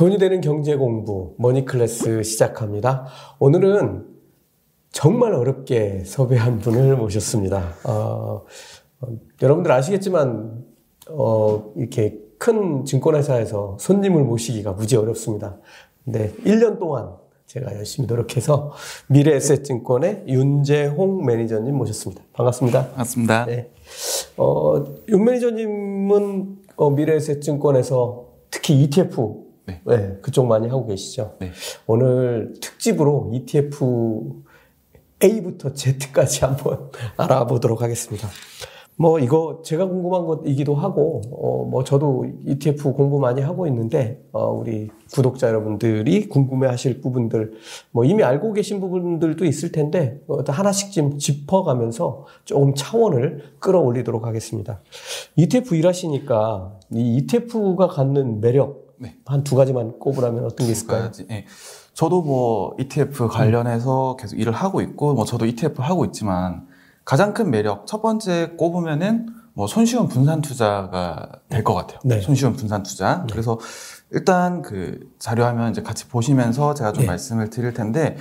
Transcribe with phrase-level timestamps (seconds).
[0.00, 3.04] 돈이 되는 경제 공부 머니 클래스 시작합니다.
[3.38, 4.06] 오늘은
[4.92, 7.74] 정말 어렵게 섭외한 분을 모셨습니다.
[7.84, 8.46] 어,
[9.02, 9.08] 어,
[9.42, 10.64] 여러분들 아시겠지만
[11.10, 15.58] 어, 이렇게 큰 증권회사에서 손님을 모시기가 무지 어렵습니다.
[16.02, 17.10] 근데 1년 동안
[17.44, 18.72] 제가 열심히 노력해서
[19.08, 22.22] 미래에셋증권의 윤재홍 매니저님 모셨습니다.
[22.32, 22.86] 반갑습니다.
[22.86, 23.44] 반갑습니다.
[23.44, 23.70] 네.
[24.38, 29.49] 어, 윤 매니저님은 어, 미래에셋증권에서 특히 ETF
[29.84, 29.96] 네.
[29.96, 30.18] 네.
[30.22, 31.36] 그쪽 많이 하고 계시죠.
[31.38, 31.50] 네.
[31.86, 34.42] 오늘 특집으로 ETF
[35.22, 38.28] A부터 Z까지 한번 알아보도록 하겠습니다.
[38.96, 44.50] 뭐 이거 제가 궁금한 것이기도 하고 어 뭐 저도 ETF 공부 많이 하고 있는데 어
[44.50, 47.52] 우리 구독자 여러분들이 궁금해하실 부분들
[47.92, 54.80] 뭐 이미 알고 계신 부분들도 있을 텐데 어 하나씩 좀 짚어가면서 조금 차원을 끌어올리도록 하겠습니다.
[55.36, 59.16] ETF 일하시니까 이 ETF가 갖는 매력 네.
[59.24, 61.10] 한 두 가지만 꼽으라면 어떤 게 있을까요?
[61.28, 61.46] 네.
[61.94, 66.66] 저도 뭐 ETF 관련해서 계속 일을 하고 있고 뭐 저도 ETF 하고 있지만
[67.04, 71.98] 가장 큰 매력 첫 번째 꼽으면은 뭐 손쉬운 분산 투자가 될 것 같아요.
[72.04, 72.20] 네.
[72.20, 73.22] 손쉬운 분산 투자.
[73.22, 73.26] 네.
[73.32, 73.58] 그래서
[74.10, 77.06] 일단 그 자료화면 이제 같이 보시면서 제가 좀 네.
[77.08, 78.16] 말씀을 드릴 텐데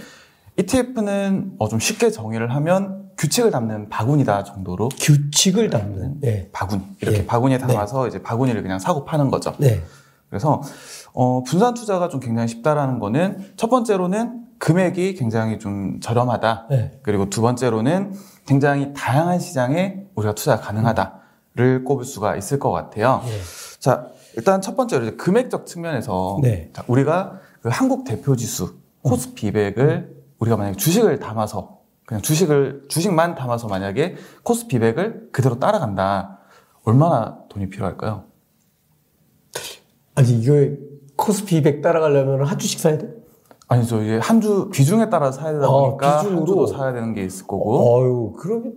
[0.58, 6.50] ETF는 어 좀 쉽게 정의를 하면 규칙을 담는 바구니다 정도로 규칙을 담는 네.
[6.54, 7.26] 바구니 이렇게 네.
[7.26, 7.68] 바구니에 네.
[7.68, 9.54] 담아서 이제 바구니를 그냥 사고 파는 거죠.
[10.30, 10.38] 네.
[10.38, 10.62] 그래서
[11.14, 16.68] 어 분산 투자가 좀 굉장히 쉽다라는 거는 첫 번째로는 금액이 굉장히 좀 저렴하다.
[16.70, 17.00] 네.
[17.02, 18.14] 그리고 두 번째로는
[18.46, 23.22] 굉장히 다양한 시장에 우리가 투자가 가능하다를 꼽을 수가 있을 것 같아요.
[23.26, 23.32] 네.
[23.80, 26.70] 자, 일단 첫 번째로 이제 금액적 측면에서 네.
[26.74, 30.16] 자, 우리가 그 한국 대표 지수 코스피 200을 음.
[30.40, 36.40] 우리가 만약에 주식을 담아서 그냥 주식을 주식만 담아서 만약에 코스피 200을 그대로 따라간다.
[36.84, 38.29] 얼마나 돈이 필요할까요?
[40.20, 40.54] 아니 이거
[41.16, 43.08] 코스피 200 따라가려면 한 주씩 사야 돼?
[43.70, 44.02] 아니죠.
[44.02, 47.24] 이게 한 주 비중에 따라 사야 되다 아, 보니까 아, 한 주도 사야 되는 게
[47.24, 48.02] 있을 거고.
[48.02, 48.74] 아유, 그러면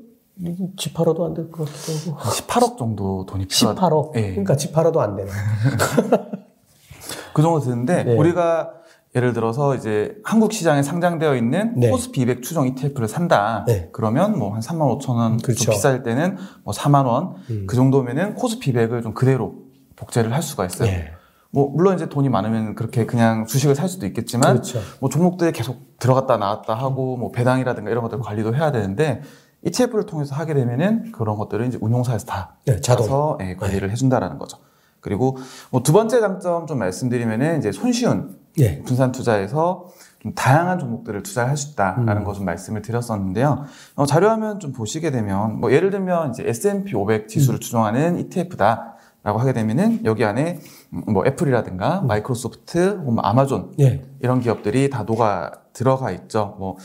[0.76, 2.30] 집 팔아도 안 될 것 같기도 하고.
[2.30, 4.12] 18억 정도 돈이 필요하 18억?
[4.12, 4.30] 네.
[4.30, 5.30] 그러니까 집 팔아도 안 되네.
[7.34, 8.16] 그 정도 드는데 네.
[8.16, 8.70] 우리가
[9.16, 11.90] 예를 들어서 이제 한국 시장에 상장되어 있는 네.
[11.90, 13.64] 코스피 200 추정 ETF를 산다.
[13.66, 13.88] 네.
[13.92, 15.64] 그러면 뭐 한 3만 5천 원, 그렇죠.
[15.64, 17.34] 좀 비쌀 때는 뭐 4만 원.
[17.50, 17.66] 음.
[17.66, 19.54] 그 정도면은 코스피 200을 좀 그대로
[19.96, 20.90] 복제를 할 수가 있어요.
[20.90, 21.12] 네.
[21.52, 24.80] 뭐 물론 이제 돈이 많으면 그렇게 그냥 주식을 살 수도 있겠지만 그렇죠.
[25.00, 29.22] 뭐 종목들이 계속 들어갔다 나왔다 하고 뭐 배당이라든가 이런 것들 관리도 해야 되는데
[29.64, 33.92] ETF를 통해서 하게 되면은 그런 것들을 이제 운용사에서 다 네, 자서 예, 관리를 네.
[33.92, 34.56] 해준다라는 거죠.
[35.00, 35.36] 그리고
[35.70, 38.82] 뭐 두 번째 장점 좀 말씀드리면은 이제 손쉬운 네.
[38.82, 39.86] 분산 투자에서
[40.20, 42.24] 좀 다양한 종목들을 투자를 할 수 있다라는 음.
[42.24, 43.64] 것좀 말씀을 드렸었는데요.
[43.96, 47.60] 어, 자료화면 좀 보시게 되면 뭐 예를 들면 이제 S&P 500 지수를 음.
[47.60, 50.58] 추종하는 ETF다 라고 하게 되면은 여기 안에
[50.90, 52.06] 뭐 애플이라든가 음.
[52.08, 54.02] 마이크로소프트, 뭐 아마존 예.
[54.20, 56.56] 이런 기업들이 다 녹아 들어가 있죠.
[56.58, 56.76] 뭐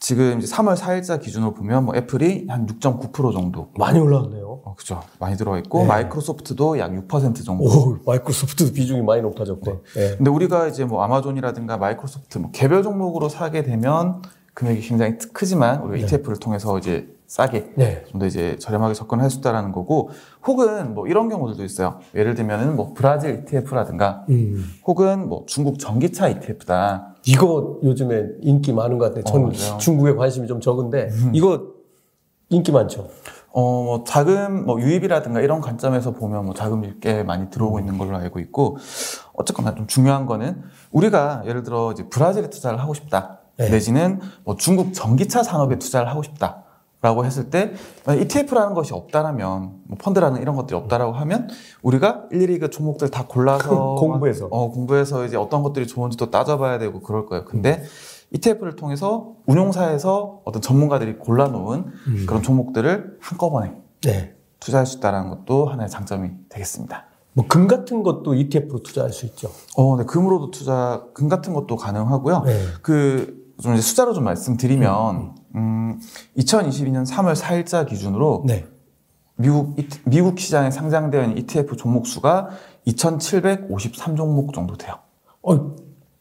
[0.00, 4.60] 지금 이제 3월 4일자 기준으로 보면 뭐 애플이 한 6.9% 정도 많이 올라왔네요.
[4.64, 5.02] 어, 그죠.
[5.20, 5.86] 많이 들어가 있고 예.
[5.86, 7.64] 마이크로소프트도 약 6% 정도.
[7.64, 9.82] 오, 마이크로소프트 비중이 많이 높아졌고.
[9.94, 10.02] 네.
[10.02, 10.16] 예.
[10.16, 14.20] 근데 우리가 이제 뭐 아마존이라든가 마이크로소프트 뭐 개별 종목으로 사게 되면
[14.54, 16.16] 금액이 굉장히 크지만 우리가 네.
[16.16, 18.04] ETF를 통해서 이제 싸게 네.
[18.12, 20.10] 좀더 이제 저렴하게 접근할 수 있다라는 거고
[20.46, 21.98] 혹은 뭐 이런 경우들도 있어요.
[22.14, 24.64] 예를 들면은 뭐 브라질 ETF라든가 음.
[24.86, 27.16] 혹은 뭐 중국 전기차 ETF다.
[27.26, 29.24] 이거 요즘에 인기 많은 것 같아요.
[29.24, 31.32] 전 어, 중국에 관심이 좀 적은데 음.
[31.34, 31.72] 이거
[32.50, 33.08] 인기 많죠.
[33.50, 38.16] 어, 뭐 자금 뭐 유입이라든가 이런 관점에서 보면 뭐 자금이 꽤 많이 들어오고 있는 걸로
[38.16, 38.76] 알고 있고
[39.32, 40.62] 어쨌거나 좀 중요한 거는
[40.92, 43.40] 우리가 예를 들어 이제 브라질에 투자를 하고 싶다.
[43.56, 43.70] 네.
[43.70, 46.63] 내지는 뭐 중국 전기차 산업에 투자를 하고 싶다.
[47.04, 47.74] 라고 했을 때
[48.08, 51.50] ETF라는 것이 없다라면 뭐 펀드라는 이런 것들이 없다라고 하면
[51.82, 57.00] 우리가 일일이 그 종목들 다 골라서 공부해서 어 공부해서 이제 어떤 것들이 좋은지도 따져봐야 되고
[57.00, 57.44] 그럴 거예요.
[57.44, 57.84] 근데 음.
[58.30, 62.24] ETF를 통해서 운용사에서 어떤 전문가들이 골라놓은 음.
[62.26, 64.34] 그런 종목들을 한꺼번에 네.
[64.58, 67.04] 투자할 수 있다는 것도 하나의 장점이 되겠습니다.
[67.34, 69.50] 뭐 금 같은 것도 ETF로 투자할 수 있죠.
[69.76, 72.42] 어, 네, 금으로도 투자, 금 같은 것도 가능하고요.
[72.46, 72.58] 네.
[72.80, 78.66] 그좀 이제 숫자로 좀 말씀드리면 음, 2022년 3월 4일자 기준으로 네.
[79.36, 82.50] 미국 미국 시장에 상장되어 있는 ETF 종목 수가
[82.86, 84.94] 2,753종목 정도 돼요.
[85.42, 85.74] 어,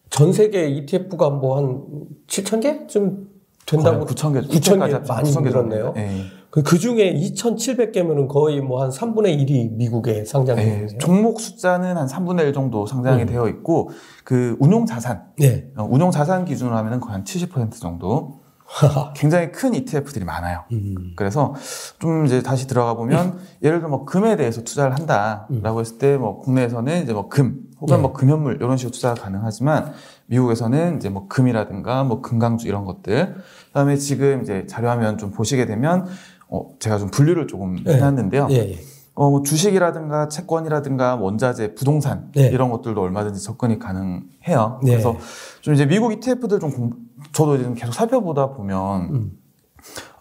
[0.09, 1.83] 전 세계 ETF가 뭐 한
[2.27, 3.27] 7천 개쯤
[3.65, 5.93] 된다고 9천 개, 9천 개 많이 늘었네요.
[5.93, 6.23] 네.
[6.49, 10.97] 그, 그 중에 2,700개면은 거의 뭐 한 3분의 1이 미국에 상장되어 네, 있네요.
[10.99, 13.27] 종목 숫자는 한 3분의 1 정도 상장이 음.
[13.27, 13.89] 되어 있고
[14.23, 15.71] 그 운용 자산, 네.
[15.75, 18.42] 어, 운용 자산 기준으로 하면은 거의 한 70% 정도.
[19.15, 20.63] 굉장히 큰 ETF들이 많아요.
[20.71, 21.13] 음.
[21.15, 21.53] 그래서
[21.99, 23.39] 좀 이제 다시 들어가 보면 음.
[23.61, 25.79] 예를 들어 뭐 금에 대해서 투자를 한다라고 음.
[25.79, 28.01] 했을 때 뭐 국내에서는 이제 뭐 금 혹은 네.
[28.01, 29.93] 뭐 금연물 이런 식으로 투자가 가능하지만
[30.27, 33.35] 미국에서는 이제 뭐 금이라든가 뭐 금강주 이런 것들
[33.67, 36.07] 그다음에 지금 이제 자료화면 좀 보시게 되면
[36.47, 37.95] 어 제가 좀 분류를 조금 네.
[37.95, 38.47] 해놨는데요.
[38.51, 38.79] 예, 예.
[39.15, 42.47] 어, 뭐 주식이라든가 채권이라든가 원자재, 부동산 네.
[42.47, 44.79] 이런 것들도 얼마든지 접근이 가능해요.
[44.83, 44.91] 네.
[44.91, 45.15] 그래서
[45.61, 46.91] 좀 이제 미국 ETF들 좀 공,
[47.31, 49.31] 저도 이제 계속 살펴보다 보면 음.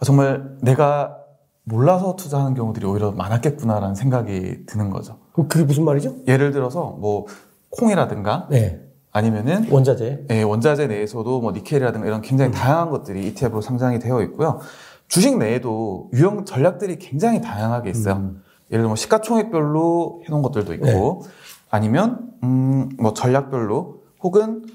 [0.05, 1.17] 정말 내가
[1.63, 5.17] 몰라서 투자하는 경우들이 오히려 많았겠구나라는 생각이 드는 거죠.
[5.33, 6.17] 그게 무슨 말이죠?
[6.27, 7.25] 예를 들어서 뭐
[7.69, 8.81] 콩이라든가 네.
[9.11, 12.53] 아니면은 원자재, 네, 원자재 내에서도 뭐 니켈이라든가 이런 굉장히 음.
[12.53, 14.59] 다양한 것들이 ETF로 상장이 되어 있고요.
[15.07, 18.15] 주식 내에도 유형 전략들이 굉장히 다양하게 있어요.
[18.15, 18.42] 음.
[18.71, 20.85] 예를 들어 뭐 시가총액별로 해놓은 것들도 있고
[21.23, 21.29] 네.
[21.69, 24.65] 아니면 음 뭐 전략별로 혹은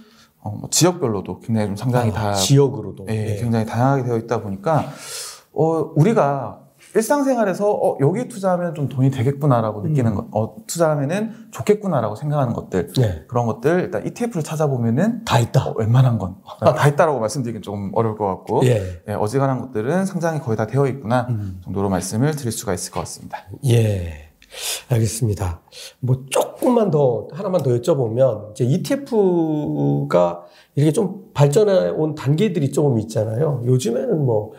[0.40, 3.36] 어, 뭐 지역별로도 굉장히 좀 상당히 아, 다 지역으로도 예, 네.
[3.36, 4.84] 굉장히 다양하게 되어 있다 보니까
[5.52, 6.60] 어 우리가
[6.94, 10.16] 일상생활에서 어, 여기 투자하면 좀 돈이 되겠구나라고 느끼는 음.
[10.16, 13.24] 것, 어, 투자하면은 좋겠구나라고 생각하는 것들, 네.
[13.28, 15.68] 그런 것들 일단 ETF를 찾아보면은 다 있다.
[15.68, 19.02] 어, 웬만한 건 다 있다라고 말씀드리긴 좀 어려울 것 같고, 예.
[19.08, 21.60] 예, 어지간한 것들은 상장이 거의 다 되어 있구나 음.
[21.64, 23.38] 정도로 말씀을 드릴 수가 있을 것 같습니다.
[23.66, 24.28] 예.
[24.88, 25.60] 알겠습니다.
[26.00, 30.44] 뭐 조금만 더 하나만 더 여쭤보면 이제 ETF가
[30.74, 33.62] 이렇게 좀 발전해 온 단계들이 조금 있잖아요.
[33.66, 34.52] 요즘에는 뭐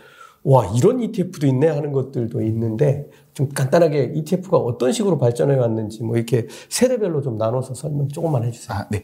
[0.43, 6.15] 와, 이런 ETF도 있네 하는 것들도 있는데 좀 간단하게 ETF가 어떤 식으로 발전해 왔는지 뭐
[6.15, 8.77] 이렇게 세대별로 좀 나눠서 설명 조금만 해주세요.
[8.77, 9.03] 아, 네.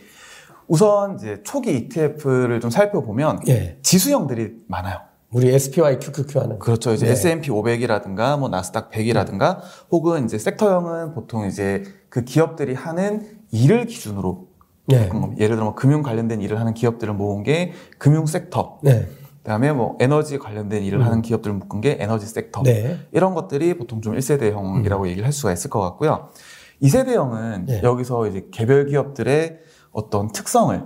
[0.67, 3.77] 우선 이제 초기 ETF를 좀 살펴보면 예.
[3.81, 4.99] 지수형들이 많아요.
[5.31, 6.59] 우리 SPY QQQ 하는.
[6.59, 6.93] 그렇죠.
[6.93, 7.11] 이제 네.
[7.11, 9.59] S&P 500이라든가 뭐 나스닥 100이라든가
[9.91, 14.47] 혹은 이제 섹터형은 보통 이제 그 기업들이 하는 일을 기준으로
[14.88, 15.09] 네.
[15.38, 18.79] 예를 들어 뭐 금융 관련된 일을 하는 기업들을 모은 게 금융 섹터.
[18.83, 19.07] 네.
[19.45, 21.06] 그다음에 뭐 에너지 관련된 일을 음.
[21.06, 22.63] 하는 기업들을 묶은 게 에너지 섹터.
[22.63, 22.97] 네.
[23.12, 25.06] 이런 것들이 보통 좀 1세대형이라고 음.
[25.06, 26.30] 얘기를 할 수가 있을 것 같고요.
[26.81, 27.81] 2세대형은 네.
[27.83, 29.59] 여기서 이제 개별 기업들의
[29.92, 30.83] 어떤 특성을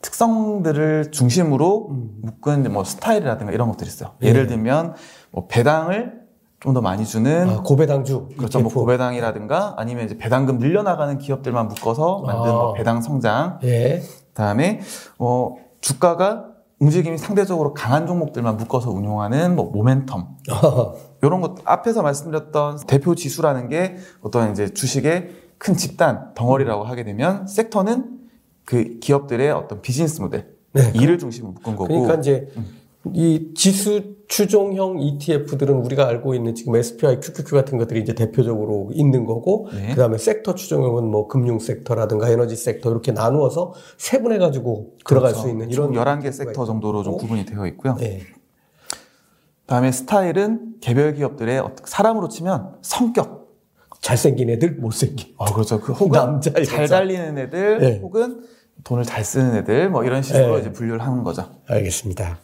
[0.00, 2.10] 특성들을 중심으로 음.
[2.22, 4.12] 묶은 뭐 스타일이라든가 이런 것들이 있어요.
[4.20, 4.28] 네.
[4.28, 4.94] 예를 들면
[5.30, 6.22] 뭐 배당을
[6.58, 8.60] 좀 더 많이 주는 아, 고배당주 그렇죠.
[8.60, 12.54] 뭐 고배당이라든가 아니면 이제 배당금 늘려나가는 기업들만 묶어서 만든 아.
[12.54, 13.58] 뭐 배당 성장.
[13.64, 14.00] 예.
[14.28, 14.80] 그다음에
[15.18, 16.51] 뭐 주가가
[16.82, 20.26] 움직임이 상대적으로 강한 종목들만 묶어서 운용하는 뭐 모멘텀.
[21.22, 27.46] 이런 것 앞에서 말씀드렸던 대표 지수라는 게 어떤 이제 주식의 큰 집단 덩어리라고 하게 되면
[27.46, 28.18] 섹터는
[28.64, 30.48] 그 기업들의 어떤 비즈니스 모델.
[30.72, 31.86] 네, 일을 중심으로 묶은 거고.
[31.86, 32.66] 그러니까 이제 음.
[33.14, 39.26] 이 지수 추종형 ETF들은 우리가 알고 있는 지금 SPY, QQQ 같은 것들이 이제 대표적으로 있는
[39.26, 39.88] 거고, 네.
[39.88, 45.46] 그 다음에 섹터 추종형은 뭐 금융 섹터라든가 에너지 섹터 이렇게 나누어서 세분해가지고 들어갈 그렇죠.
[45.46, 45.92] 수 있는 이런.
[45.92, 47.96] 11개 섹터 정도로 좀 구분이 되어 있고요.
[47.96, 48.22] 네.
[49.66, 53.42] 다음에 스타일은 개별 기업들의 사람으로 치면 성격.
[54.00, 55.34] 잘생긴 애들, 못생긴.
[55.38, 55.80] 아, 그렇죠.
[55.80, 57.98] 그 혹은 남자, 잘 달리는 애들, 네.
[58.00, 58.42] 혹은
[58.82, 60.60] 돈을 잘 쓰는 애들, 뭐 이런 식으로 네.
[60.62, 61.46] 이제 분류를 하는 거죠.
[61.68, 62.40] 알겠습니다.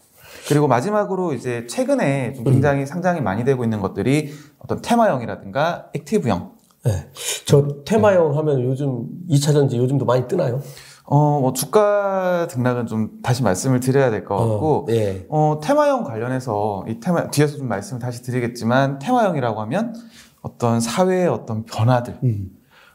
[0.48, 2.86] 그리고 마지막으로 이제 최근에 좀 굉장히 음.
[2.86, 6.52] 상장이 많이 되고 있는 것들이 어떤 테마형이라든가 액티브형.
[6.84, 7.10] 네.
[7.46, 8.36] 저 테마형 네.
[8.36, 10.60] 하면 요즘 2차 전지 요즘도 많이 뜨나요?
[11.04, 15.26] 어, 뭐 주가 등락은 좀 다시 말씀을 드려야 될 것 같고, 어, 예.
[15.28, 19.94] 어, 테마형 관련해서 이 테마 뒤에서 좀 말씀을 다시 드리겠지만 테마형이라고 하면
[20.42, 22.50] 어떤 사회의 어떤 변화들, 음.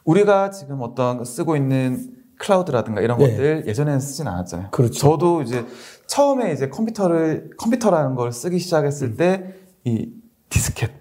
[0.06, 2.12] 우리가 지금 어떤 쓰고 있는
[2.44, 3.30] 클라우드라든가 이런 네.
[3.30, 4.70] 것들 예전에는 쓰진 않았잖아요.
[4.72, 4.94] 그렇죠.
[4.94, 5.66] 저도 이제
[6.08, 9.18] 처음에 이제 컴퓨터를 컴퓨터라는 걸 쓰기 시작했을 음.
[9.86, 10.08] 때 이
[10.50, 10.92] 디스켓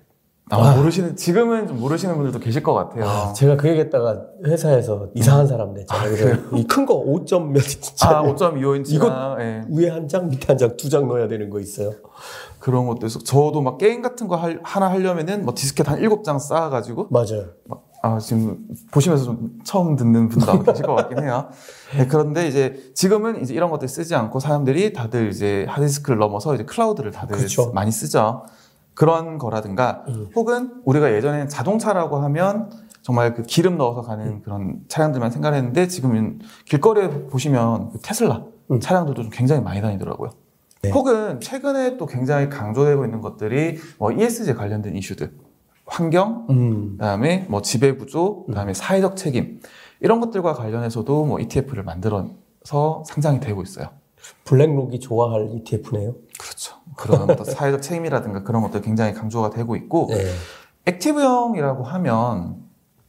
[0.51, 3.07] 아, 모르시는 지금은 좀 모르시는 분들도 계실 것 같아요.
[3.09, 6.35] 아, 제가 그 얘기했다가 회사에서 이상한 사람 됐잖아요.
[6.53, 9.65] 아, 이 큰 거 5점 몇 인치 아, 5.25인치 이거 네.
[9.71, 11.93] 위에 한 장, 밑에 한 장, 두 장 넣어야 되는 거 있어요.
[12.59, 13.19] 그런 것도 있어.
[13.21, 17.47] 저도 막 게임 같은 거 할, 하나 하려면은 뭐 디스켓 한 7장 쌓아가지고 맞아요.
[17.65, 18.59] 막 아, 지금
[18.91, 21.49] 보시면서 좀 처음 듣는 분도 계실 것 같긴 해요.
[21.97, 26.65] 네, 그런데 이제 지금은 이제 이런 것들 쓰지 않고 사람들이 다들 이제 하드디스크를 넘어서 이제
[26.65, 27.71] 클라우드를 다들 그렇죠.
[27.73, 28.45] 많이 쓰죠.
[28.95, 30.27] 그런 거라든가 음.
[30.35, 32.71] 혹은 우리가 예전에 자동차라고 하면
[33.03, 34.43] 정말 그 기름 넣어서 가는 음.
[34.43, 38.43] 그런 차량들만 생각했는데 지금은 길거리에 보시면 그 테슬라
[38.73, 38.81] 음.
[38.81, 40.31] 차량들도 좀 굉장히 많이 다니더라고요.
[40.83, 40.91] 네.
[40.91, 45.33] 혹은 최근에 또 굉장히 강조되고 있는 것들이 뭐 ESG 관련된 이슈들.
[45.93, 46.93] 환경, 음.
[46.93, 49.61] 그다음에 뭐 지배 구조, 그다음에 사회적 책임
[50.01, 53.89] 이런 것들과 관련해서도 뭐 ETF를 만들어서 상장이 되고 있어요.
[54.45, 56.15] 블랙록이 좋아할 ETF네요.
[56.41, 56.77] 그렇죠.
[56.97, 60.25] 그런 어떤 사회적 책임이라든가 그런 것들 굉장히 강조가 되고 있고 네.
[60.87, 62.57] 액티브형이라고 하면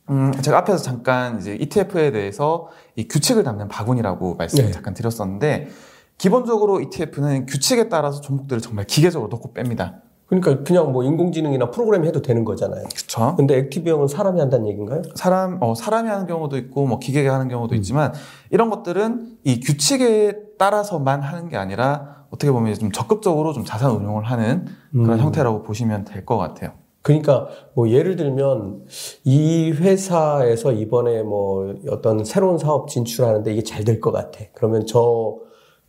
[0.10, 4.72] 음, 제가 앞에서 잠깐 이제 ETF에 대해서 이 규칙을 담는 바구니라고 말씀을 네.
[4.72, 5.70] 잠깐 드렸었는데
[6.18, 10.02] 기본적으로 ETF는 규칙에 따라서 종목들을 정말 기계적으로 넣고 뺍니다.
[10.42, 12.84] 그러니까 그냥 뭐 인공지능이나 프로그램 해도 되는 거잖아요.
[12.84, 13.36] 그렇죠.
[13.36, 15.02] 근데 액티브형은 사람이 한다는 얘기인가요?
[15.16, 17.78] 사람 어 사람이 하는 경우도 있고 뭐 기계가 하는 경우도 음.
[17.78, 18.14] 있지만
[18.50, 24.24] 이런 것들은 이 규칙에 따라서만 하는 게 아니라 어떻게 보면 좀 적극적으로 좀 자산 운용을
[24.24, 25.20] 하는 그런 음.
[25.20, 26.72] 형태라고 보시면 될 것 같아요.
[27.04, 28.86] 그러니까 뭐 예를 들면
[29.26, 34.40] 이 회사에서 이번에 뭐 어떤 새로운 사업 진출하는데 이게 잘 될 것 같아.
[34.54, 35.36] 그러면 저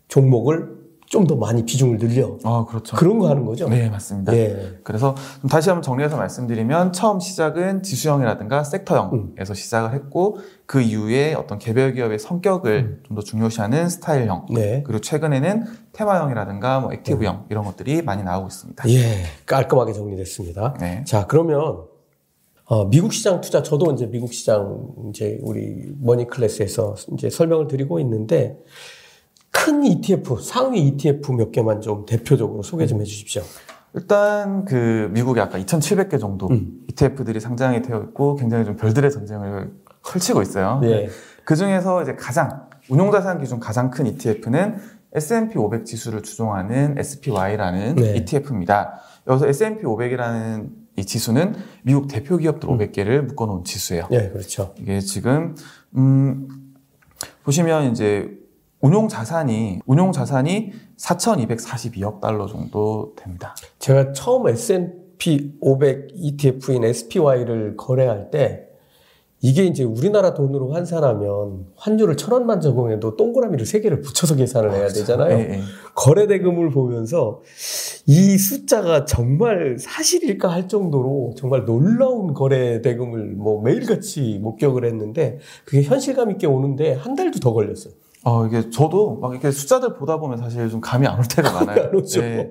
[0.08, 0.83] 종목을
[1.14, 2.36] 좀 더 많이 비중을 늘려.
[2.42, 2.96] 아, 그렇죠.
[2.96, 3.68] 그런 거 하는 거죠?
[3.68, 4.34] 네, 맞습니다.
[4.34, 4.78] 예.
[4.82, 5.14] 그래서
[5.48, 9.54] 다시 한번 정리해서 말씀드리면 처음 시작은 지수형이라든가 섹터형에서 음.
[9.54, 13.02] 시작을 했고 그 이후에 어떤 개별 기업의 성격을 음.
[13.06, 14.46] 좀더 중요시하는 스타일형.
[14.50, 14.82] 네.
[14.84, 17.46] 그리고 최근에는 테마형이라든가 뭐 액티브형 네.
[17.50, 18.88] 이런 것들이 많이 나오고 있습니다.
[18.90, 19.22] 예.
[19.46, 20.74] 깔끔하게 정리됐습니다.
[20.80, 21.04] 네.
[21.06, 21.84] 자, 그러면
[22.66, 28.00] 어, 미국 시장 투자, 저도 이제 미국 시장, 이제 우리 머니 클래스에서 이제 설명을 드리고
[28.00, 28.58] 있는데,
[29.54, 33.42] 큰 ETF, 상위 ETF 몇 개만 좀 대표적으로 소개 좀 해주십시오.
[33.94, 36.84] 일단 그 미국에 아까 2,700개 정도 음.
[36.88, 39.72] ETF들이 상장이 되어 있고 굉장히 좀 별들의 전쟁을
[40.04, 40.80] 펼치고 있어요.
[40.84, 41.08] 예.
[41.44, 44.78] 그 중에서 이제 가장 운용자산 기준 가장 큰 ETF는
[45.12, 48.16] S&P 500 지수를 추종하는 SPY라는 네.
[48.16, 48.98] ETF입니다.
[49.28, 52.78] 여기서 S&P 500이라는 이 지수는 미국 대표 기업들 음.
[52.78, 54.08] 500개를 묶어놓은 지수예요.
[54.10, 54.74] 네, 그렇죠.
[54.78, 55.54] 이게 지금
[55.96, 56.48] 음
[57.44, 58.43] 보시면 이제
[58.84, 63.56] 운용 자산이 운용 자산이 4,242억 달러 정도 됩니다.
[63.78, 68.66] 제가 처음 S&P 500 ETF인 SPY를 거래할 때
[69.40, 74.80] 이게 이제 우리나라 돈으로 환산하면 환율을 천 원만 적용해도 동그라미를 세 개를 붙여서 계산을 해야
[74.80, 75.00] 그렇죠.
[75.00, 75.36] 되잖아요.
[75.38, 75.60] 네, 네.
[75.94, 77.40] 거래 대금을 보면서
[78.06, 85.82] 이 숫자가 정말 사실일까 할 정도로 정말 놀라운 거래 대금을 뭐 매일같이 목격을 했는데 그게
[85.82, 87.94] 현실감 있게 오는데 한 달도 더 걸렸어요.
[88.24, 91.90] 어, 이게 저도 막 이렇게 숫자들 보다 보면 사실 좀 감이 안 올 때가 많아요.
[92.02, 92.50] 네.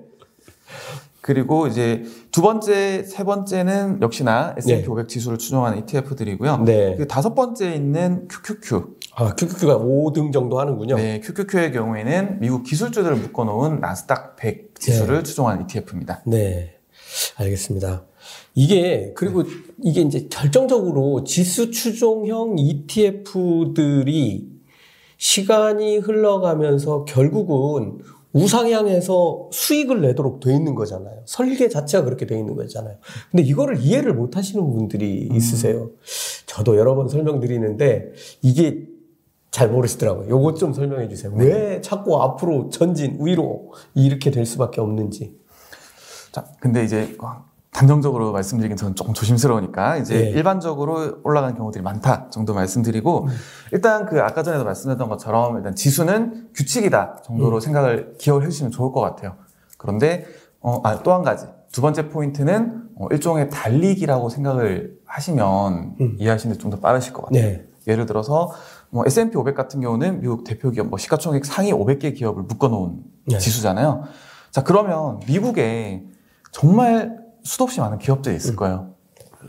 [1.22, 4.88] 그리고 이제 두 번째, 세 번째는 역시나 S&P 네.
[4.88, 6.58] 500 지수를 추종하는 ETF들이고요.
[6.66, 6.96] 네.
[6.98, 8.84] 그 다섯 번째 있는 QQQ.
[9.16, 10.96] 아, QQQ가 5등 정도 하는군요.
[10.98, 15.24] 네, QQQ의 경우에는 미국 기술주들을 묶어놓은 나스닥 100 지수를 네.
[15.24, 16.24] 추종하는 ETF입니다.
[16.26, 16.80] 네,
[17.38, 18.04] 알겠습니다.
[18.54, 19.44] 이게 그리고
[19.82, 24.53] 이게 이제 결정적으로 지수 추종형 ETF들이
[25.24, 28.00] 시간이 흘러가면서 결국은
[28.34, 31.22] 우상향해서 수익을 내도록 돼 있는 거잖아요.
[31.24, 32.98] 설계 자체가 그렇게 돼 있는 거잖아요.
[33.32, 35.36] 근데 이거를 이해를 못 하시는 분들이 음.
[35.38, 35.92] 있으세요.
[36.46, 38.12] 저도 여러 번 설명드리는데
[38.42, 38.86] 이게
[39.50, 40.28] 잘 모르시더라고요.
[40.30, 41.32] 요것 좀 설명해 주세요.
[41.38, 45.38] 왜 자꾸 앞으로 전진, 위로 이렇게 될 수밖에 없는지.
[46.34, 47.16] 자, 근데 이제
[47.74, 50.30] 단정적으로 말씀드리긴 저는 조금 조심스러우니까 이제 네.
[50.30, 53.30] 일반적으로 올라가는 경우들이 많다 정도 말씀드리고 음.
[53.72, 57.60] 일단 그 아까 전에도 말씀드렸던 것처럼 일단 지수는 규칙이다 정도로 음.
[57.60, 59.36] 생각을 기억을 해주시면 좋을 것 같아요.
[59.78, 60.26] 그런데
[60.62, 66.16] 어, 아, 또 한 가지 두 번째 포인트는 어, 일종의 달리기라고 생각을 하시면 음.
[66.20, 67.42] 이해하시는데 좀 더 빠르실 것 같아요.
[67.42, 67.66] 네.
[67.88, 68.52] 예를 들어서
[68.92, 73.38] 뭐 S&P 500 같은 경우는 미국 대표 기업 뭐 시가총액 상위 500개 기업을 묶어놓은 네.
[73.40, 74.04] 지수잖아요.
[74.52, 76.04] 자 그러면 미국에
[76.52, 78.56] 정말 수도 없이 많은 기업들이 있을 음.
[78.56, 78.94] 거예요.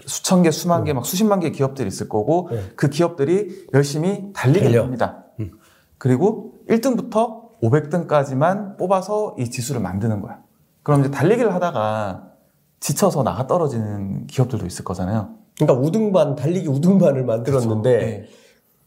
[0.06, 0.96] 수천 개, 수만 개, 음.
[0.96, 2.62] 막 수십만 개 기업들이 있을 거고 네.
[2.76, 5.24] 그 기업들이 열심히 달리게 합니다.
[5.40, 5.52] 음.
[5.98, 10.40] 그리고 1등부터 500등까지만 뽑아서 이 지수를 만드는 거야.
[10.82, 12.32] 그럼 이제 달리기를 하다가
[12.80, 15.30] 지쳐서 나가 떨어지는 기업들도 있을 거잖아요.
[15.56, 18.06] 그러니까 우등반, 달리기 우등반을 만들었는데 그렇죠.
[18.06, 18.28] 네.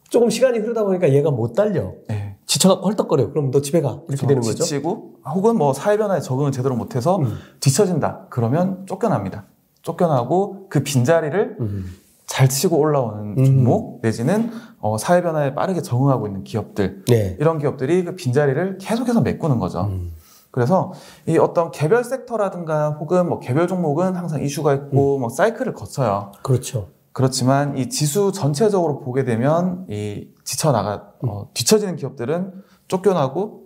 [0.09, 1.93] 조금 시간이 흐르다 보니까 얘가 못 달려.
[2.07, 2.16] 네.
[2.47, 3.29] 지쳐갖고 헐떡거려.
[3.29, 3.99] 그럼 너 집에 가.
[4.07, 4.25] 이렇게.
[4.25, 4.63] 되는 거죠.
[4.63, 7.37] 지치고 혹은 뭐 사회 변화에 적응을 제대로 못해서 음.
[7.59, 8.27] 뒤처진다.
[8.29, 9.45] 그러면 쫓겨납니다.
[9.83, 11.85] 쫓겨나고 그 빈자리를 음.
[12.25, 13.45] 잘 치고 올라오는 음.
[13.45, 17.37] 종목 내지는 어, 사회 변화에 빠르게 적응하고 있는 기업들 네.
[17.39, 19.83] 이런 기업들이 그 빈자리를 계속해서 메꾸는 거죠.
[19.85, 20.13] 음.
[20.51, 20.91] 그래서
[21.27, 25.21] 이 어떤 개별 섹터라든가 혹은 뭐 개별 종목은 항상 이슈가 있고 음.
[25.21, 26.31] 뭐 사이클을 거쳐요.
[26.43, 26.87] 그렇죠.
[27.17, 32.53] 그렇지만 이 지수 전체적으로 보게 되면 이 지쳐 나가 어, 뒤처지는 기업들은
[32.87, 33.63] 쫓겨나고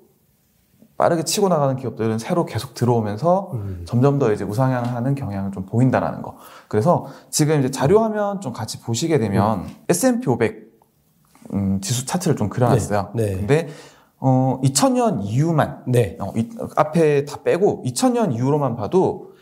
[0.98, 3.84] 빠르게 치고 나가는 기업들은 새로 계속 들어오면서 음.
[3.86, 6.38] 점점 더 이제 우상향하는 경향을 좀 보인다라는 거.
[6.70, 9.76] 그래서 지금 이제 자료 화면 좀 같이 보시게 되면 음.
[9.90, 10.72] S&P 500
[11.54, 13.12] 음, 지수 차트를 좀 그려놨어요.
[13.16, 13.26] 네.
[13.26, 13.36] 네.
[13.36, 13.68] 근데
[14.18, 16.16] 어 2000년 이후만 네.
[16.22, 19.34] 어, 이, 앞에 다 빼고 2000년 이후로만 봐도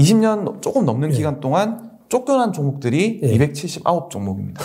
[0.00, 1.16] 20년 조금 넘는 네.
[1.16, 3.28] 기간 동안 쫓겨난 종목들이 예.
[3.28, 4.62] 279 종목입니다.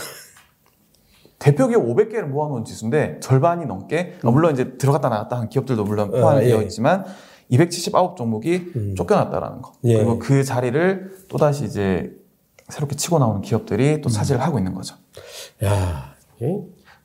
[1.39, 4.31] 대표 기업 500개를 모아놓은 지수인데 절반이 넘게 음.
[4.31, 6.63] 물론 이제 들어갔다 나갔다 한 기업들도 물론 아, 포함이 되어 예.
[6.63, 7.05] 있지만
[7.49, 8.95] 279 종목이 음.
[8.95, 9.73] 쫓겨났다라는 거.
[9.83, 9.97] 예.
[9.97, 12.11] 그리고 그 자리를 또 다시 이제
[12.69, 14.11] 새롭게 치고 나오는 기업들이 또 음.
[14.11, 14.95] 차지를 하고 있는 거죠.
[15.63, 16.15] 야,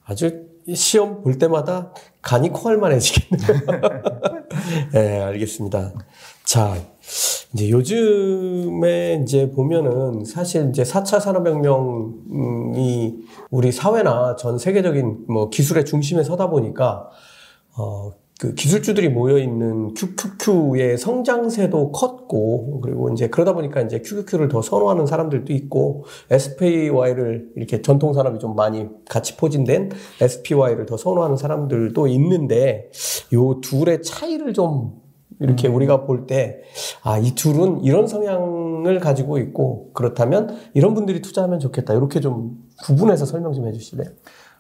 [0.05, 1.93] 아주 시험 볼 때마다
[2.23, 3.61] 간이 코알만해지겠네요.
[4.93, 5.93] 네, 알겠습니다.
[6.45, 6.77] 자,
[7.55, 13.17] 이제 요즘에 이제 보면은 사실 이제 4차 산업혁명이
[13.51, 17.09] 우리 사회나 전 세계적인 뭐 기술의 중심에 서다 보니까
[17.77, 24.63] 어, 그 기술주들이 모여 있는 QQQ의 성장세도 컸고 그리고 이제 그러다 보니까 이제 QQQ를 더
[24.63, 29.91] 선호하는 사람들도 있고 SPY를 이렇게 전통 산업이 좀 많이 같이 포진된
[30.21, 32.91] SPY를 더 선호하는 사람들도 있는데
[33.33, 35.08] 요 둘의 차이를 좀
[35.41, 35.75] 이렇게 음.
[35.75, 36.63] 우리가 볼 때,
[37.03, 41.95] 아, 이 둘은 이런 성향을 가지고 있고, 그렇다면 이런 분들이 투자하면 좋겠다.
[41.95, 44.11] 이렇게 좀 구분해서 설명 좀 해주실래요?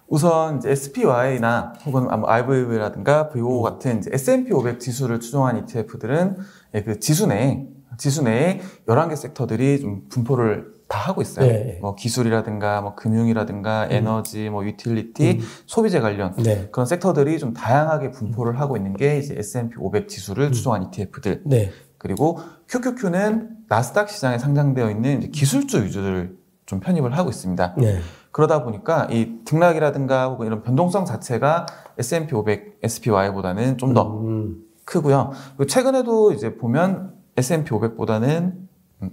[0.09, 6.37] 우선 SPY나 혹은 IVV라든가 VO 같은 이제 S&P 500 지수를 추종한 ETF들은
[6.75, 7.69] 예, 그 지수 내
[7.99, 11.47] 지수 내에 11개 섹터들이 좀 분포를 다 하고 있어요.
[11.47, 11.79] 네.
[11.83, 13.93] 뭐 기술이라든가 뭐 금융이라든가 음.
[13.93, 15.41] 에너지, 뭐 유틸리티, 음.
[15.67, 16.69] 소비재 관련 네.
[16.73, 20.53] 그런 섹터들이 좀 다양하게 분포를 하고 있는 게 이제 S&P 500 지수를 음.
[20.53, 21.43] 추종한 ETF들.
[21.45, 21.71] 네.
[21.99, 22.39] 그리고
[22.69, 27.75] QQQ는 나스닥 시장에 상장되어 있는 기술주 위주를 좀 편입을 하고 있습니다.
[27.79, 27.99] 네.
[28.31, 31.67] 그러다 보니까 이 등락이라든가 혹은 이런 변동성 자체가
[31.99, 34.63] S&P 500, SPY보다는 좀더 음.
[34.85, 35.33] 크고요.
[35.67, 38.53] 최근에도 이제 보면 S&P 500보다는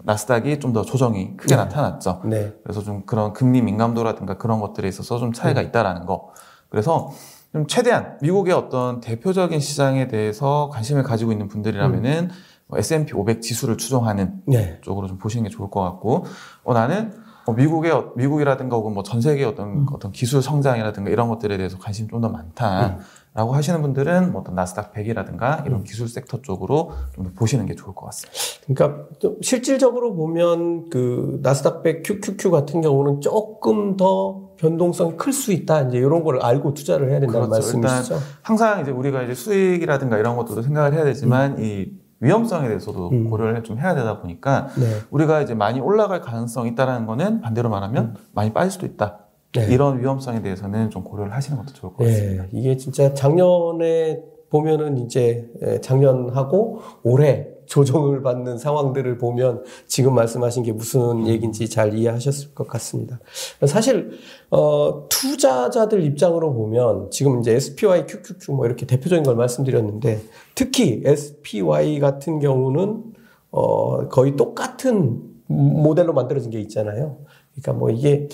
[0.03, 1.62] 나스닥이 좀 더 조정이 크게 네.
[1.63, 2.22] 나타났죠.
[2.25, 2.53] 네.
[2.63, 5.67] 그래서 좀 그런 금리 민감도라든가 그런 것들에 있어서 좀 차이가 네.
[5.67, 6.29] 있다라는 거.
[6.70, 7.12] 그래서
[7.51, 12.77] 좀 최대한 미국의 어떤 대표적인 시장에 대해서 관심을 가지고 있는 분들이라면은 음.
[12.77, 14.79] S&P 500 지수를 추종하는 네.
[14.82, 16.25] 쪽으로 좀 보시는 게 좋을 것 같고,
[16.63, 17.13] 어, 나는
[17.46, 19.86] 뭐 미국의 어, 미국이라든가 혹은 뭐 전 세계 어떤 음.
[19.94, 23.56] 어떤 기술 성장이라든가 이런 것들에 대해서 관심 좀더 많다라고 음.
[23.56, 25.84] 하시는 분들은 뭐 어떤 나스닥 100이라든가 이런 음.
[25.84, 28.40] 기술 섹터 쪽으로 좀 더 보시는 게 좋을 것 같습니다.
[28.68, 29.06] 그러니까
[29.42, 35.98] 실질적으로 보면 그 나스닥 100 QQQ 같은 경우는 조금 더 변동성이 클 수 있다 이제
[35.98, 37.78] 이런 걸 알고 투자를 해야 된다는 그렇죠.
[37.80, 38.20] 말씀이시죠?
[38.42, 41.64] 항상 이제 우리가 이제 수익이라든가 이런 것들도 생각을 해야 되지만 음.
[41.64, 43.29] 이 위험성에 대해서도 음.
[43.29, 44.86] 고려를 좀 해야 되다 보니까 네.
[45.12, 48.13] 우리가 이제 많이 올라갈 가능성이 있다라는 거는 반대로 말하면 음.
[48.34, 49.19] 많이 빠질 수도 있다.
[49.53, 49.67] 네.
[49.74, 52.12] 이런 위험성에 대해서는 좀 고려를 하시는 것도 좋을 것 네.
[52.12, 52.43] 같습니다.
[52.43, 52.49] 네.
[52.54, 55.49] 이게 진짜 작년에 보면은 이제
[55.82, 63.19] 작년하고 올해 조정을 받는 상황들을 보면 지금 말씀하신 게 무슨 얘기인지 잘 이해하셨을 것 같습니다.
[63.65, 64.12] 사실
[64.51, 70.21] 어, 투자자들 입장으로 보면 지금 이제 SPY, QQQ 뭐 이렇게 대표적인 걸 말씀드렸는데
[70.54, 73.04] 특히 SPY 같은 경우는
[73.51, 77.17] 어, 거의 똑같은 모델로 만들어진 게 있잖아요.
[77.54, 78.28] 그러니까 뭐 이게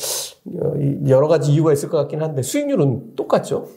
[0.59, 0.73] 어,
[1.07, 3.67] 여러 가지 이유가 있을 것 같긴 한데 수익률은 똑같죠.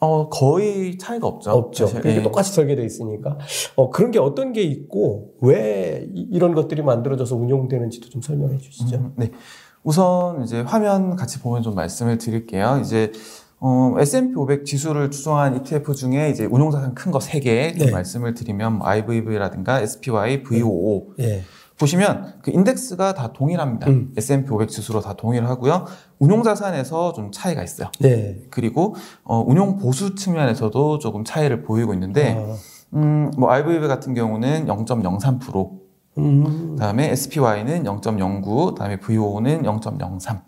[0.00, 1.50] 어, 거의 차이가 없죠.
[1.50, 1.86] 없죠.
[1.86, 2.22] 그러니까 예.
[2.22, 3.36] 똑같이 설계되어 있으니까.
[3.76, 8.96] 어, 그런 게 어떤 게 있고, 왜 이런 것들이 만들어져서 운용되는지도 좀 설명해 주시죠.
[8.96, 9.30] 음, 네.
[9.82, 12.78] 우선 이제 화면 같이 보면 좀 말씀을 드릴게요.
[12.82, 13.12] 이제,
[13.58, 17.90] 어, S&P 500 지수를 추종한 ETF 중에 이제 운용자산 큰 거 3개 네.
[17.90, 21.12] 말씀을 드리면 뭐 IVV라든가 SPY, VOO.
[21.18, 21.42] 네.
[21.80, 21.84] 네.
[21.84, 23.88] 보시면 그 인덱스가 다 동일합니다.
[23.88, 24.12] 음.
[24.16, 25.86] S&P 500 지수로 다 동일하고요.
[26.18, 27.90] 운용 자산에서 좀 차이가 있어요.
[28.00, 28.42] 네.
[28.50, 32.54] 그리고 어, 운용 보수 측면에서도 조금 차이를 보이고 있는데 아.
[32.94, 35.70] 음, 뭐 IVV 같은 경우는 0.03%,
[36.18, 36.74] 음.
[36.74, 40.42] 그다음에 SPY는 0.09, 그다음에 VO는 0.03.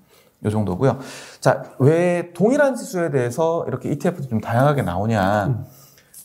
[0.45, 0.99] 요 정도고요.
[1.41, 5.47] 자, 왜 동일한 지수에 대해서 이렇게 ETF도 좀 다양하게 나오냐?
[5.47, 5.65] 음.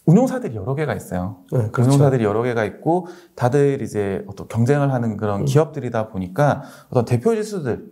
[0.07, 1.37] 운용사들이 여러 개가 있어요.
[1.51, 1.89] 네, 그렇죠.
[1.91, 5.45] 운용사들이 여러 개가 있고 다들 이제 어떤 경쟁을 하는 그런 음.
[5.45, 7.85] 기업들이다 보니까 어떤 대표 지수들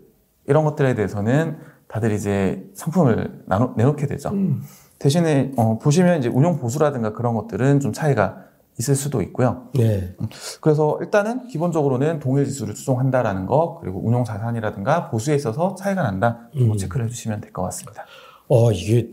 [0.47, 4.29] 이런 것들에 대해서는 다들 이제 상품을 나눠, 내놓게 되죠.
[4.29, 4.63] 음.
[4.97, 8.37] 대신에 어, 보시면 이제 운용 보수라든가 그런 것들은 좀 차이가
[8.79, 9.67] 있을 수도 있고요.
[9.73, 10.15] 네.
[10.19, 10.27] 음,
[10.61, 16.47] 그래서 일단은 기본적으로는 동일 지수를 추종한다라는 거 그리고 운용 자산이라든가 보수에 있어서 차이가 난다.
[16.55, 16.75] 음.
[16.77, 18.05] 체크를 해주시면 될 것 같습니다.
[18.47, 19.11] 어 이게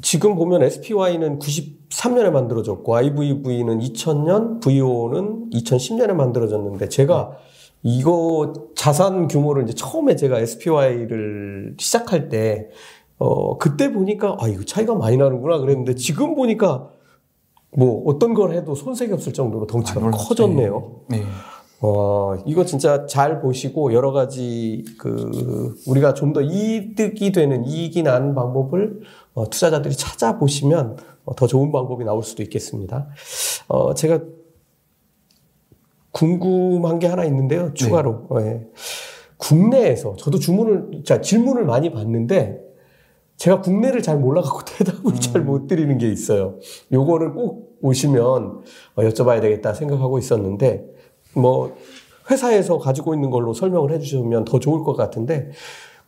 [0.00, 1.38] 지금 보면 SPY는
[1.92, 7.32] 93년에 만들어졌고 IVV는 2000년, VO는 2010년에 만들어졌는데 제가
[7.82, 12.68] 이거 자산 규모를 이제 처음에 제가 SPY를 시작할 때
[13.18, 16.88] 어, 그때 보니까 아, 이거 차이가 많이 나는구나 그랬는데 지금 보니까
[17.76, 21.00] 뭐 어떤 걸 해도 손색이 없을 정도로 덩치가 아, 커졌네요.
[21.08, 21.22] 네.
[21.80, 28.34] 어, 이거 진짜 잘 보시고 여러 가지 그 우리가 좀 더 이득이 되는 이익이 나는
[28.34, 29.00] 방법을
[29.34, 33.08] 어, 투자자들이 찾아보시면 어, 더 좋은 방법이 나올 수도 있겠습니다.
[33.68, 34.20] 어, 제가
[36.10, 37.72] 궁금한 게 하나 있는데요.
[37.74, 38.28] 추가로.
[38.36, 38.44] 네.
[38.44, 38.70] 네.
[39.38, 42.60] 국내에서 저도 주문을 자 질문을 많이 받는데
[43.36, 45.20] 제가 국내를 잘 몰라갖고 대답을 음.
[45.20, 46.58] 잘못 드리는 게 있어요.
[46.92, 48.62] 요거를 꼭 오시면
[48.94, 50.86] 어, 여쭤봐야 되겠다 생각하고 있었는데
[51.34, 51.74] 뭐
[52.30, 55.50] 회사에서 가지고 있는 걸로 설명을 해주시면 더 좋을 것 같은데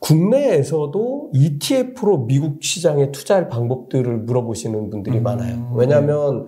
[0.04, 5.22] 국내에서도 ETF로 미국 시장에 투자할 방법들을 물어보시는 분들이 음.
[5.22, 5.72] 많아요.
[5.74, 6.46] 왜냐하면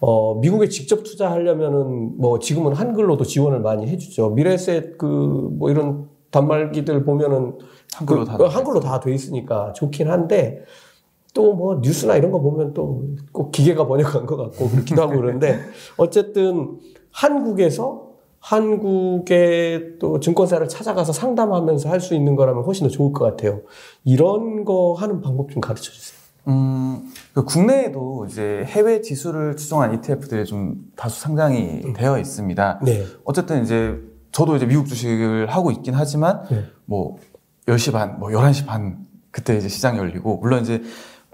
[0.00, 4.30] 어, 미국에 직접 투자하려면은 뭐 지금은 한글로도 지원을 많이 해주죠.
[4.30, 7.58] 미래셋 그 뭐 이런 단말기들 보면은
[7.94, 10.62] 한글로 그, 다 한글로 다 돼 있으니까 좋긴 한데
[11.34, 15.58] 또 뭐 뉴스나 이런 거 보면 또 꼭 기계가 번역한 것 같고 그렇기도 하고 그런데
[15.98, 16.78] 어쨌든
[17.12, 18.03] 한국에서
[18.44, 23.62] 한국의 또 증권사를 찾아가서 상담하면서 할 수 있는 거라면 훨씬 더 좋을 것 같아요.
[24.04, 26.18] 이런 거 하는 방법 좀 가르쳐 주세요.
[26.48, 31.92] 음, 그 국내에도 이제 해외 지수를 추종한 ETF들이 좀 다수 상장이 음.
[31.94, 32.80] 되어 있습니다.
[32.84, 33.06] 네.
[33.24, 33.98] 어쨌든 이제
[34.30, 36.64] 저도 이제 미국 주식을 하고 있긴 하지만 네.
[36.84, 37.16] 뭐
[37.66, 38.98] 10시 반, 뭐 11시 반
[39.30, 40.82] 그때 이제 시장이 열리고 물론 이제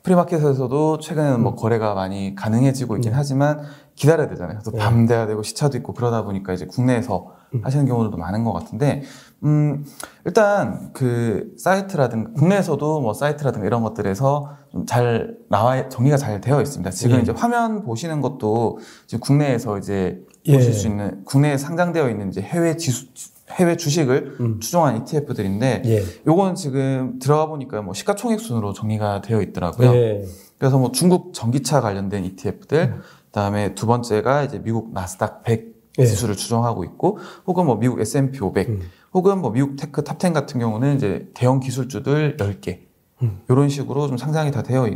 [0.04, 1.56] 프리마켓에서도 최근에는 뭐 음.
[1.56, 3.18] 거래가 많이 가능해지고 있긴 음.
[3.18, 3.60] 하지만
[3.94, 4.60] 기다려야 되잖아요.
[4.64, 4.78] 또 네.
[4.78, 7.60] 밤 돼야 되고 시차도 있고 그러다 보니까 이제 국내에서 음.
[7.64, 9.02] 하시는 경우들도 많은 것 같은데,
[9.44, 9.84] 음,
[10.24, 16.90] 일단 그 사이트라든가, 국내에서도 뭐 사이트라든가 이런 것들에서 좀 잘 나와, 정리가 잘 되어 있습니다.
[16.90, 17.22] 지금 예.
[17.22, 20.54] 이제 화면 보시는 것도 지금 국내에서 이제 예.
[20.54, 23.06] 보실 수 있는, 국내에 상장되어 있는 이제 해외 지수,
[23.50, 24.60] 해외 주식을 음.
[24.60, 26.02] 추종한 ETF들인데, 예.
[26.26, 29.92] 요거는 지금 들어가 보니까 뭐 시가총액 순으로 정리가 되어 있더라고요.
[29.94, 30.24] 예.
[30.58, 33.00] 그래서 뭐 중국 전기차 관련된 ETF들, 음.
[33.30, 36.06] 그다음에 두 번째가 이제 미국 나스닥 100 예.
[36.06, 38.80] 지수를 추정하고 있고, 혹은 뭐 미국 S&P 500, 음.
[39.12, 42.80] 혹은 뭐 미국 tech top 10 같은 경우는 이제 대형 기술주들 10개,
[43.22, 43.40] 음.
[43.48, 44.88] 이런 식으로 좀 상장이 다 되어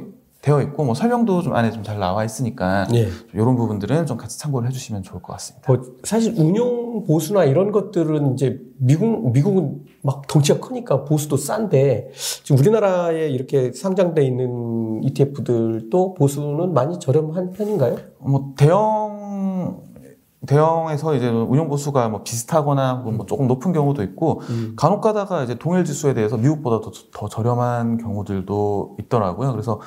[0.44, 3.08] 되어 있고 뭐 설명도 좀 안에 좀 잘 나와 있으니까 예.
[3.34, 5.70] 이런 부분들은 좀 같이 참고를 해주시면 좋을 것 같습니다.
[5.70, 12.10] 뭐 사실 운용 보수나 이런 것들은 이제 미국 미국은 막 덩치가 크니까 보수도 싼데
[12.42, 17.96] 지금 우리나라에 이렇게 상장돼 있는 ETF들도 보수는 많이 저렴한 편인가요?
[18.20, 19.82] 뭐 대형
[20.46, 24.74] 대형에서 이제 운용 보수가 뭐 비슷하거나 뭐 조금 높은 경우도 있고 음.
[24.76, 29.52] 간혹 가다가 이제 동일 지수에 대해서 미국보다 더, 더 저렴한 경우들도 있더라고요.
[29.52, 29.80] 그래서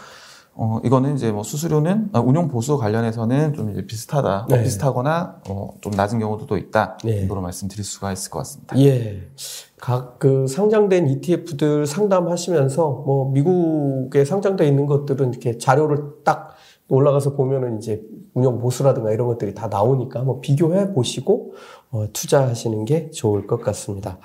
[0.60, 4.64] 어, 이거는 이제 뭐 수수료는 아, 운용 보수 관련해서는 좀 이제 비슷하다, 네.
[4.64, 7.20] 비슷하거나 어, 좀 낮은 경우도 있다 네.
[7.20, 8.78] 정도로 말씀드릴 수가 있을 것 같습니다.
[8.80, 9.22] 예.
[9.80, 16.56] 각 그 상장된 ETF들 상담하시면서 뭐 미국에 상장돼 있는 것들은 이렇게 자료를 딱
[16.90, 18.02] 올라가서 보면은 이제
[18.34, 21.54] 운용 보수라든가 이런 것들이 다 나오니까 뭐 비교해 보시고
[21.92, 24.18] 어, 투자하시는 게 좋을 것 같습니다.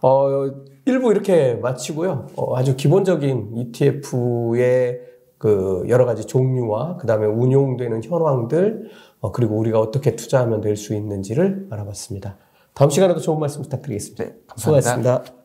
[0.00, 0.50] 어,
[0.86, 2.28] 1부 이렇게 마치고요.
[2.36, 5.13] 어, 아주 기본적인 ETF의
[5.44, 8.88] 그 여러 가지 종류와 그 다음에 운용되는 현황들
[9.20, 12.38] 어, 그리고 우리가 어떻게 투자하면 될 수 있는지를 알아봤습니다.
[12.72, 14.24] 다음 시간에도 좋은 말씀 부탁드리겠습니다.
[14.24, 14.90] 네, 감사합니다.
[14.90, 15.43] 수고하셨습니다.